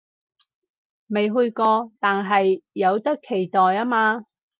[1.09, 4.25] 未去過，但係有得期待吖嘛